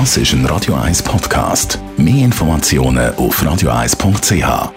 Das 0.00 0.16
ist 0.16 0.32
ein 0.32 0.44
Radio 0.46 0.74
1 0.74 1.04
Podcast. 1.04 1.78
Mehr 1.96 2.24
Informationen 2.24 3.14
auf 3.14 3.40
radio1.ch. 3.40 4.72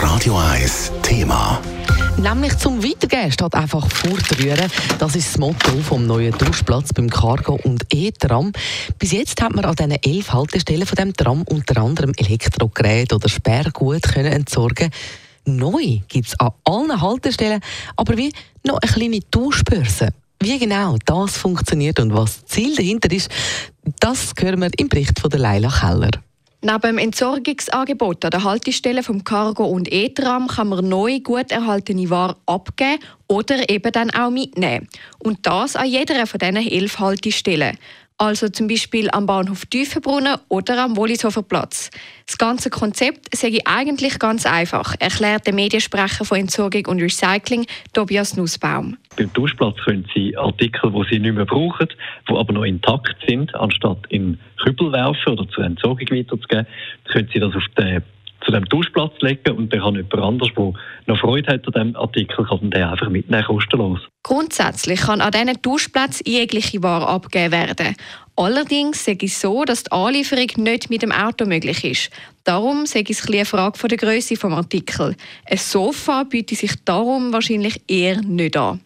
Radio 0.00 0.38
1 0.38 0.92
Thema. 1.02 1.60
Nämlich 2.16 2.56
zum 2.58 2.80
Weitergehen 2.80 3.32
statt 3.32 3.56
einfach 3.56 3.90
fortrühren. 3.90 4.70
Das 5.00 5.16
ist 5.16 5.30
das 5.30 5.38
Motto 5.38 5.72
vom 5.82 6.06
neuen 6.06 6.30
Duschplatz 6.38 6.92
beim 6.92 7.10
Cargo 7.10 7.58
und 7.64 7.84
E-Tram. 7.92 8.52
Bis 9.00 9.10
jetzt 9.10 9.42
hat 9.42 9.52
man 9.52 9.64
an 9.64 9.74
diesen 9.74 9.90
elf 9.90 10.32
Haltestellen 10.32 10.86
von 10.86 10.94
dem 10.94 11.12
Tram 11.12 11.42
unter 11.42 11.82
anderem 11.82 12.12
Elektrogeräte 12.16 13.16
oder 13.16 13.28
Sperrgut 13.28 14.04
können 14.04 14.32
entsorgen 14.32 14.90
Neu 15.44 15.98
gibt 16.06 16.28
es 16.28 16.38
an 16.38 16.52
allen 16.62 17.00
Haltestellen 17.02 17.60
aber 17.96 18.16
wie 18.16 18.32
noch 18.64 18.78
eine 18.80 18.92
kleine 18.92 19.18
Duschbörse. 19.32 20.10
Wie 20.42 20.58
genau 20.58 20.96
das 21.04 21.36
funktioniert 21.36 22.00
und 22.00 22.14
was 22.14 22.40
das 22.40 22.46
Ziel 22.46 22.74
dahinter 22.74 23.12
ist, 23.12 23.30
das 24.00 24.32
hören 24.38 24.60
wir 24.60 24.70
im 24.78 24.88
Bericht 24.88 25.20
von 25.20 25.28
der 25.28 25.38
Leila 25.38 25.68
Keller. 25.68 26.12
Neben 26.62 26.80
dem 26.80 26.96
Entsorgungsangebot 26.96 28.24
an 28.24 28.30
der 28.30 28.44
Haltestelle 28.44 29.02
vom 29.02 29.22
Cargo 29.22 29.66
und 29.66 29.92
E-Tram 29.92 30.48
kann 30.48 30.68
man 30.68 30.88
neu 30.88 31.20
gut 31.20 31.52
erhaltene 31.52 32.08
Ware 32.08 32.38
abgeben 32.46 33.02
oder 33.28 33.68
eben 33.68 33.92
dann 33.92 34.10
auch 34.12 34.30
mitnehmen. 34.30 34.88
Und 35.18 35.46
das 35.46 35.76
an 35.76 35.88
jeder 35.88 36.26
von 36.26 36.38
diesen 36.38 36.56
elf 36.56 36.98
Haltestellen 36.98 37.76
also 38.20 38.48
zum 38.48 38.68
Beispiel 38.68 39.08
am 39.10 39.24
Bahnhof 39.24 39.64
Tiefenbrunnen 39.66 40.36
oder 40.48 40.84
am 40.84 40.96
Wollishofer 40.96 41.42
Platz. 41.42 41.90
Das 42.26 42.36
ganze 42.36 42.68
Konzept 42.68 43.34
sei 43.34 43.58
eigentlich 43.64 44.18
ganz 44.18 44.44
einfach, 44.44 44.94
erklärt 45.00 45.46
der 45.46 45.54
Mediensprecher 45.54 46.26
von 46.26 46.38
Entsorgung 46.38 46.86
und 46.86 47.00
Recycling, 47.00 47.66
Tobias 47.94 48.36
Nussbaum. 48.36 48.98
Beim 49.16 49.32
Duschplatz 49.32 49.76
können 49.84 50.06
Sie 50.14 50.36
Artikel, 50.36 50.92
die 50.92 51.04
Sie 51.10 51.18
nicht 51.18 51.34
mehr 51.34 51.46
brauchen, 51.46 51.88
die 52.28 52.34
aber 52.34 52.52
noch 52.52 52.64
intakt 52.64 53.16
sind, 53.26 53.54
anstatt 53.54 53.98
in 54.10 54.38
Kübel 54.62 54.92
werfen 54.92 55.32
oder 55.32 55.48
zur 55.48 55.64
Entsorgung 55.64 56.10
weiterzugeben, 56.10 56.66
können 57.10 57.28
Sie 57.32 57.40
das 57.40 57.56
auf 57.56 57.64
den 57.78 58.02
zu 58.44 58.52
dem 58.52 58.64
Duschplatz 58.66 59.12
legen 59.20 59.56
und 59.56 59.72
dann 59.72 59.80
kann 59.80 59.94
jemand 59.94 60.14
anders, 60.14 60.48
der 60.56 60.72
noch 61.06 61.20
Freude 61.20 61.52
hat 61.52 61.66
an 61.66 61.72
diesem 61.72 61.96
Artikel, 61.96 62.44
kann 62.44 62.70
den 62.70 62.82
einfach 62.82 63.08
mitnehmen, 63.08 63.44
kostenlos. 63.44 64.00
Grundsätzlich 64.22 65.00
kann 65.00 65.20
an 65.20 65.32
diesen 65.32 65.60
Duschplatz 65.62 66.22
jegliche 66.24 66.82
Ware 66.82 67.06
abgegeben 67.06 67.52
werden. 67.52 67.96
Allerdings 68.36 69.04
sage 69.04 69.26
ich 69.26 69.36
so, 69.36 69.64
dass 69.64 69.84
die 69.84 69.92
Anlieferung 69.92 70.48
nicht 70.56 70.88
mit 70.88 71.02
dem 71.02 71.12
Auto 71.12 71.44
möglich 71.44 71.84
ist. 71.84 72.10
Darum 72.44 72.86
sage 72.86 73.10
ich 73.10 73.18
es 73.18 73.28
eine 73.28 73.44
Frage 73.44 73.88
der 73.88 73.98
Größe 73.98 74.34
des 74.34 74.44
Artikels. 74.44 75.16
Ein 75.44 75.58
Sofa 75.58 76.24
bietet 76.24 76.58
sich 76.58 76.72
darum 76.84 77.32
wahrscheinlich 77.32 77.82
eher 77.86 78.22
nicht 78.22 78.56
an. 78.56 78.80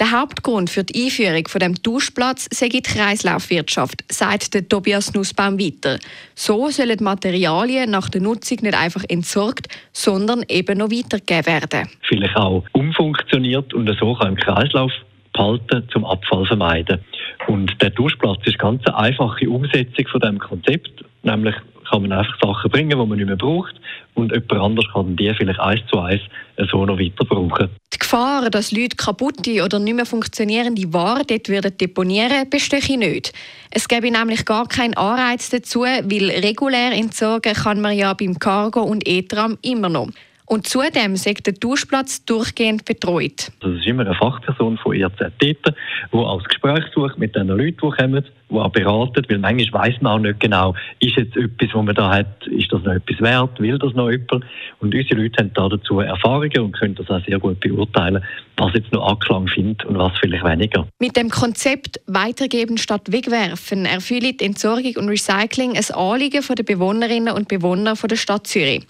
Der 0.00 0.12
Hauptgrund 0.12 0.70
für 0.70 0.82
die 0.82 1.04
Einführung 1.04 1.46
von 1.46 1.58
dem 1.58 1.74
Duschplatz 1.74 2.48
sei 2.50 2.70
die 2.70 2.80
Kreislaufwirtschaft, 2.80 4.02
sagt 4.10 4.54
der 4.54 4.66
Tobias 4.66 5.12
Nussbaum 5.12 5.60
weiter. 5.60 5.98
So 6.34 6.70
sollen 6.70 6.96
die 6.96 7.04
Materialien 7.04 7.90
nach 7.90 8.08
der 8.08 8.22
Nutzung 8.22 8.60
nicht 8.62 8.74
einfach 8.74 9.04
entsorgt, 9.10 9.68
sondern 9.92 10.42
eben 10.48 10.78
noch 10.78 10.90
weitergegeben 10.90 11.44
werden. 11.44 11.90
Vielleicht 12.08 12.34
auch 12.34 12.64
umfunktioniert 12.72 13.74
und 13.74 13.94
so 14.00 14.14
kann 14.14 14.28
im 14.28 14.36
Kreislauf 14.36 14.90
behalten, 15.34 15.86
zum 15.92 16.06
Abfall 16.06 16.46
vermeiden. 16.46 17.00
Und 17.46 17.70
der 17.82 17.90
Duschplatz 17.90 18.40
ist 18.46 18.58
ganz 18.58 18.82
eine 18.86 18.96
einfache 18.96 19.50
Umsetzung 19.50 20.08
von 20.08 20.20
dem 20.20 20.38
Konzept, 20.38 21.04
nämlich 21.24 21.54
kann 21.90 22.02
man 22.02 22.12
einfach 22.12 22.38
Sachen 22.40 22.70
bringen, 22.70 22.90
die 22.90 22.96
man 22.96 23.16
nicht 23.16 23.26
mehr 23.26 23.36
braucht 23.36 23.74
und 24.14 24.32
jemand 24.32 24.52
anders 24.52 24.84
kann 24.92 25.16
die 25.16 25.32
vielleicht 25.34 25.60
eins 25.60 25.80
zu 25.90 25.98
eins 25.98 26.22
so 26.70 26.84
noch 26.84 26.98
weiter 26.98 27.24
brauchen. 27.24 27.70
Die 27.92 27.98
Gefahr, 27.98 28.50
dass 28.50 28.72
Leute 28.72 28.96
kaputte 28.96 29.64
oder 29.64 29.78
nicht 29.78 29.94
mehr 29.94 30.06
funktionierende 30.06 30.92
Waren 30.92 31.24
dort 31.26 31.48
würden 31.48 31.76
deponieren, 31.76 32.48
bestehe 32.48 32.98
nicht. 32.98 33.32
Es 33.70 33.88
gäbe 33.88 34.10
nämlich 34.10 34.44
gar 34.44 34.66
keinen 34.68 34.96
Anreiz 34.96 35.50
dazu, 35.50 35.82
weil 35.82 36.30
regulär 36.30 36.92
entsorgen 36.92 37.54
kann 37.54 37.80
man 37.80 37.96
ja 37.96 38.12
beim 38.14 38.38
Cargo 38.38 38.82
und 38.82 39.06
E-Tram 39.08 39.58
immer 39.62 39.88
noch. 39.88 40.08
Und 40.50 40.66
zudem 40.66 41.14
sagt 41.14 41.46
der 41.46 41.52
Duschplatz 41.52 42.24
durchgehend 42.24 42.84
betreut. 42.84 43.52
Es 43.62 43.68
ist 43.68 43.86
immer 43.86 44.04
eine 44.04 44.16
Fachperson 44.16 44.78
von 44.78 44.96
IRZ 44.96 45.20
dort, 45.20 45.40
die 45.40 45.76
auch 46.12 46.38
das 46.38 46.48
Gespräch 46.48 46.84
sucht 46.92 47.18
mit 47.18 47.36
den 47.36 47.46
Leuten, 47.46 47.76
die 47.80 47.96
kommen, 47.96 48.24
die 48.50 48.54
auch 48.56 48.72
beraten, 48.72 49.24
weil 49.28 49.38
manchmal 49.38 49.84
weiss 49.84 49.94
man 50.00 50.12
auch 50.12 50.18
nicht 50.18 50.40
genau, 50.40 50.74
ist 50.98 51.14
jetzt 51.14 51.36
etwas, 51.36 51.68
was 51.72 51.84
man 51.84 51.94
da 51.94 52.10
hat, 52.10 52.48
ist 52.48 52.72
das 52.72 52.82
noch 52.82 52.94
etwas 52.94 53.20
wert, 53.20 53.60
will 53.60 53.78
das 53.78 53.94
noch 53.94 54.10
jemand? 54.10 54.44
Und 54.80 54.92
unsere 54.92 55.22
Leute 55.22 55.38
haben 55.38 55.52
da 55.54 55.68
dazu 55.68 56.00
Erfahrungen 56.00 56.58
und 56.58 56.72
können 56.72 56.96
das 56.96 57.08
auch 57.08 57.24
sehr 57.24 57.38
gut 57.38 57.60
beurteilen, 57.60 58.20
was 58.56 58.74
jetzt 58.74 58.92
noch 58.92 59.06
Anklang 59.06 59.46
findet 59.46 59.84
und 59.84 59.98
was 59.98 60.18
vielleicht 60.18 60.44
weniger. 60.44 60.84
Mit 60.98 61.16
dem 61.16 61.30
Konzept 61.30 62.00
Weitergeben 62.08 62.76
statt 62.76 63.12
Wegwerfen 63.12 63.86
erfüllt 63.86 64.42
Entsorgung 64.42 64.96
und 64.96 65.08
Recycling 65.10 65.76
ein 65.76 65.94
Anliegen 65.94 66.42
der 66.42 66.64
Bewohnerinnen 66.64 67.34
und 67.34 67.46
Bewohner 67.46 67.94
der 67.94 68.16
Stadt 68.16 68.48
Zürich. 68.48 68.84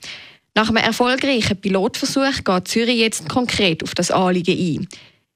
Nach 0.60 0.68
einem 0.68 0.76
erfolgreichen 0.76 1.58
Pilotversuch 1.58 2.44
geht 2.44 2.68
Zürich 2.68 2.98
jetzt 2.98 3.30
konkret 3.30 3.82
auf 3.82 3.94
das 3.94 4.10
Anliegen 4.10 4.58
ein. 4.58 4.88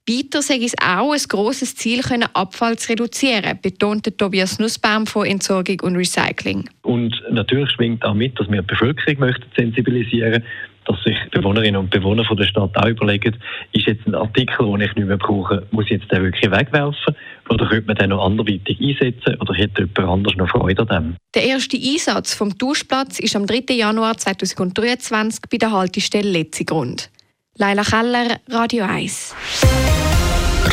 Weiter 0.06 0.42
sei 0.42 0.56
es 0.56 0.74
auch 0.74 1.12
ein 1.12 1.20
grosses 1.26 1.74
Ziel, 1.76 2.02
können 2.02 2.28
Abfall 2.34 2.76
zu 2.76 2.92
reduzieren, 2.92 3.58
betonte 3.62 4.14
Tobias 4.14 4.58
Nussbaum 4.58 5.06
von 5.06 5.24
Entsorgung 5.24 5.80
und 5.80 5.96
Recycling. 5.96 6.68
Und 6.82 7.14
natürlich 7.30 7.70
schwingt 7.70 8.04
auch 8.04 8.12
mit, 8.12 8.38
dass 8.38 8.50
wir 8.50 8.60
die 8.60 8.66
Bevölkerung 8.66 9.20
möchten 9.20 9.46
sensibilisieren 9.56 10.44
dass 10.86 11.02
sich 11.02 11.16
Bewohnerinnen 11.30 11.80
und 11.80 11.90
Bewohner 11.90 12.24
von 12.24 12.36
der 12.36 12.44
Stadt 12.44 12.76
auch 12.76 12.86
überlegen, 12.86 13.36
ist 13.72 13.86
jetzt 13.86 14.06
ein 14.06 14.14
Artikel, 14.14 14.66
den 14.66 14.82
ich 14.82 14.94
nicht 14.94 15.08
mehr 15.08 15.16
brauche, 15.16 15.66
muss 15.70 15.86
ich 15.86 15.92
jetzt 15.92 16.12
den 16.12 16.22
wirklich 16.22 16.50
wegwerfen 16.50 17.16
oder 17.50 17.68
könnte 17.68 17.86
man 17.86 17.96
den 17.96 18.10
noch 18.10 18.24
anderweitig 18.24 18.80
einsetzen 18.80 19.36
oder 19.40 19.54
hätte 19.54 19.82
jemand 19.82 19.98
anders 19.98 20.36
noch 20.36 20.48
Freude 20.48 20.82
an 20.82 20.88
dem? 20.88 21.16
Der 21.34 21.44
erste 21.44 21.76
Einsatz 21.76 22.34
vom 22.34 22.56
Duschplatz 22.56 23.18
ist 23.18 23.36
am 23.36 23.46
3. 23.46 23.74
Januar 23.74 24.16
2023 24.16 25.42
bei 25.50 25.58
der 25.58 25.72
Haltestelle 25.72 26.30
Letzigrund. 26.30 27.10
Leila 27.56 27.82
Keller, 27.82 28.40
Radio 28.48 28.84
1. 28.84 29.34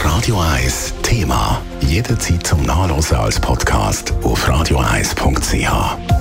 Radio 0.04 0.40
1 0.40 0.96
Thema. 1.04 1.62
Jederzeit 1.82 2.46
zum 2.46 2.64
Nachlesen 2.64 3.18
als 3.18 3.40
Podcast 3.40 4.14
auf 4.24 4.48
radio1.ch. 4.48 6.21